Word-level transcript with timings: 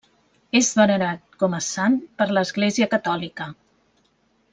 És 0.59 0.69
venerat 0.77 1.35
com 1.43 1.55
a 1.57 1.59
Sant 1.67 1.99
per 2.21 2.27
l'Església 2.37 2.89
catòlica. 2.95 3.49